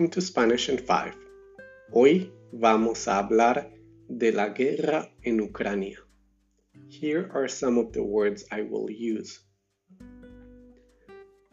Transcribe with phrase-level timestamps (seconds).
[0.00, 1.14] Welcome to Spanish in 5.
[1.92, 3.70] Hoy vamos a hablar
[4.08, 5.98] de la guerra en Ucrania.
[6.88, 9.40] Here are some of the words I will use.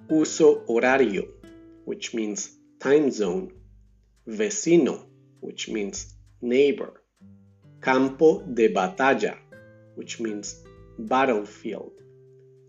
[0.10, 1.28] Uso horario,
[1.84, 3.52] which means time zone.
[4.26, 5.04] Vecino,
[5.42, 7.04] which means neighbor.
[7.82, 9.36] Campo de batalla,
[9.96, 10.64] which means
[10.98, 11.92] battlefield.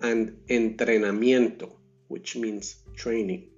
[0.01, 1.71] And entrenamiento,
[2.09, 3.51] which means training.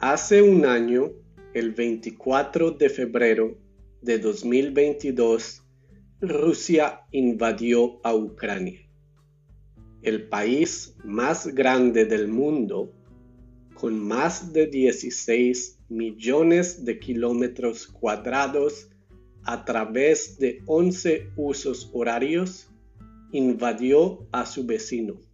[0.00, 1.10] Hace un año,
[1.54, 3.58] el 24 de febrero
[4.00, 5.64] de 2022,
[6.20, 8.78] Rusia invadió a Ucrania,
[10.02, 12.92] el país más grande del mundo,
[13.74, 18.90] con más de 16 millones de kilómetros cuadrados
[19.42, 22.70] a través de 11 usos horarios,
[23.32, 25.27] invadió a su vecino.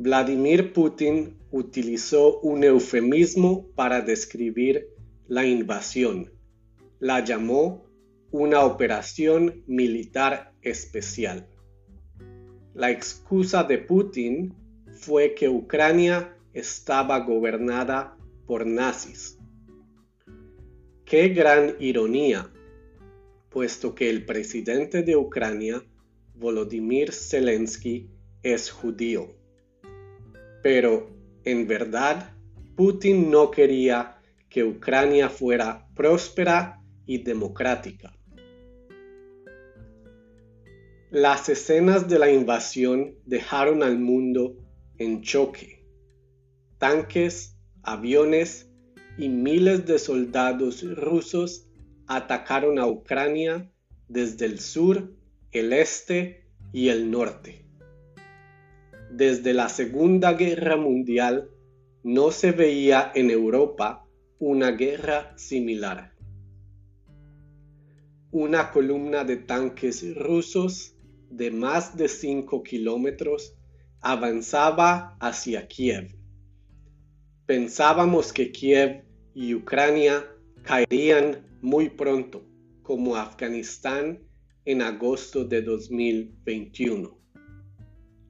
[0.00, 4.86] Vladimir Putin utilizó un eufemismo para describir
[5.26, 6.30] la invasión.
[7.00, 7.84] La llamó
[8.30, 11.48] una operación militar especial.
[12.74, 14.54] La excusa de Putin
[14.92, 19.36] fue que Ucrania estaba gobernada por nazis.
[21.04, 22.48] Qué gran ironía,
[23.48, 25.82] puesto que el presidente de Ucrania,
[26.36, 28.08] Volodymyr Zelensky,
[28.44, 29.37] es judío.
[30.62, 31.10] Pero
[31.44, 32.32] en verdad,
[32.76, 38.14] Putin no quería que Ucrania fuera próspera y democrática.
[41.10, 44.56] Las escenas de la invasión dejaron al mundo
[44.98, 45.86] en choque.
[46.78, 48.70] Tanques, aviones
[49.16, 51.66] y miles de soldados rusos
[52.06, 53.70] atacaron a Ucrania
[54.08, 55.14] desde el sur,
[55.52, 57.67] el este y el norte.
[59.10, 61.50] Desde la Segunda Guerra Mundial
[62.02, 64.06] no se veía en Europa
[64.38, 66.14] una guerra similar.
[68.30, 70.94] Una columna de tanques rusos
[71.30, 73.54] de más de 5 kilómetros
[74.00, 76.14] avanzaba hacia Kiev.
[77.46, 79.04] Pensábamos que Kiev
[79.34, 80.26] y Ucrania
[80.62, 82.44] caerían muy pronto,
[82.82, 84.20] como Afganistán
[84.64, 87.17] en agosto de 2021.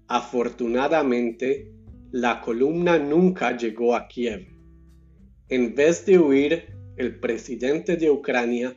[0.08, 1.70] Afortunadamente,
[2.12, 4.48] la columna nunca llegó a Kiev.
[5.50, 6.64] En vez de huir,
[6.96, 8.74] el presidente de Ucrania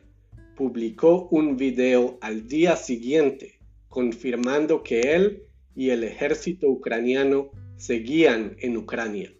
[0.57, 5.43] publicó un video al día siguiente confirmando que él
[5.73, 9.33] y el ejército ucraniano seguían en Ucrania.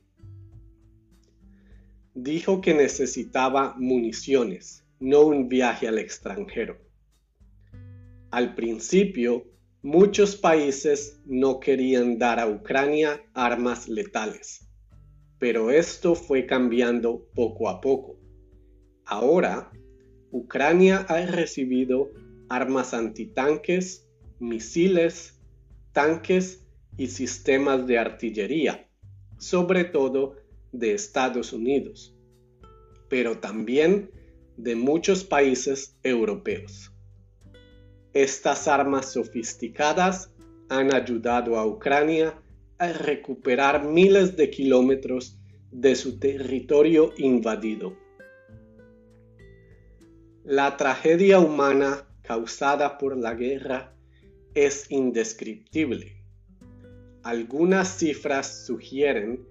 [2.13, 6.78] Dijo que necesitaba municiones, no un viaje al extranjero.
[8.30, 9.50] Al principio,
[9.84, 14.69] Muchos países no querían dar a Ucrania armas letales,
[15.40, 18.16] pero esto fue cambiando poco a poco.
[19.06, 19.72] Ahora,
[20.30, 22.12] Ucrania ha recibido
[22.47, 24.08] armas antitanques,
[24.40, 25.42] misiles,
[25.94, 26.63] tanques
[26.96, 28.88] y sistemas de artillería,
[29.40, 30.36] sobre todo
[30.72, 32.16] de Estados Unidos,
[33.09, 34.12] pero también
[34.58, 36.91] de muchos países europeos.
[38.14, 40.32] Estas armas sofisticadas
[40.68, 42.34] han ayudado a Ucrania
[42.78, 45.40] a recuperar miles de kilómetros
[45.72, 47.96] de su territorio invadido.
[50.44, 53.96] La tragedia humana causada por la guerra
[54.56, 56.18] es indescriptible.
[57.24, 59.46] Algunas cifras sugieren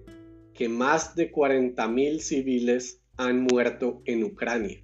[0.53, 4.83] que más de 40.000 civiles han muerto en Ucrania.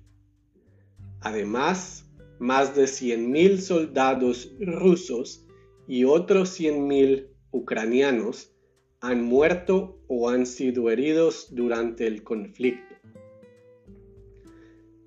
[1.22, 2.07] Además,
[2.40, 5.46] más de 100.000 soldados rusos
[5.88, 8.52] y otros 100.000 ucranianos
[9.00, 12.96] han muerto o han sido heridos durante el conflicto.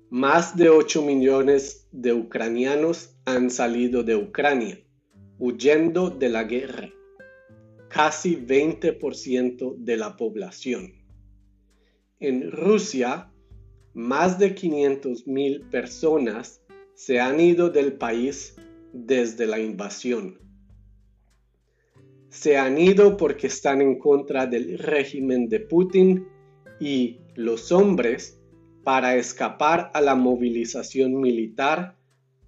[0.09, 4.77] Más de 8 millones de ucranianos han salido de Ucrania,
[5.39, 6.89] huyendo de la guerra,
[7.87, 10.93] casi 20% de la población.
[12.19, 13.31] En Rusia,
[13.93, 16.61] más de 500.000 personas
[17.03, 18.55] se han ido del país
[18.93, 20.37] desde la invasión.
[22.29, 26.27] Se han ido porque están en contra del régimen de Putin
[26.79, 28.39] y los hombres
[28.83, 31.97] para escapar a la movilización militar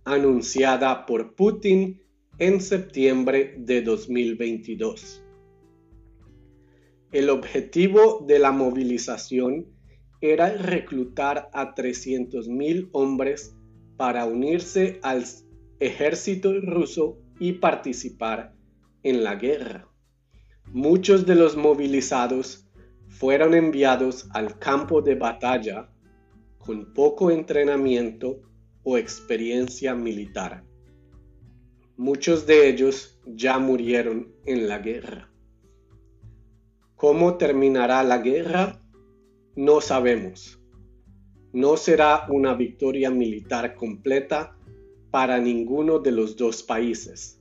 [0.04, 2.04] anunciada por Putin
[2.38, 5.24] en septiembre de 2022.
[7.12, 9.66] El objetivo de la movilización
[10.22, 13.56] era reclutar a 300.000 hombres
[13.98, 15.24] para unirse al
[15.80, 18.54] ejército ruso y participar
[19.04, 19.88] en la guerra.
[20.68, 22.68] Muchos de los movilizados
[23.10, 25.90] fueron enviados al campo de batalla
[26.58, 28.42] con poco entrenamiento
[28.84, 30.64] o experiencia militar.
[31.98, 35.30] Muchos de ellos ya murieron en la guerra.
[36.96, 38.82] ¿Cómo terminará la guerra?
[39.56, 40.63] No sabemos.
[41.54, 44.58] No será una victoria militar completa
[45.12, 47.40] para ninguno de los dos países.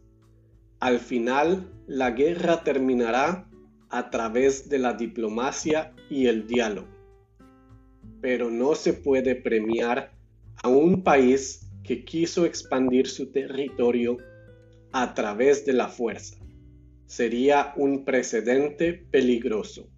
[0.80, 3.48] Al final, la guerra terminará
[3.88, 6.88] a través de la diplomacia y el diálogo.
[8.20, 10.12] Pero no se puede premiar
[10.62, 14.18] a un país que quiso expandir su territorio
[14.92, 16.36] a través de la fuerza.
[17.06, 19.91] Sería un precedente peligroso.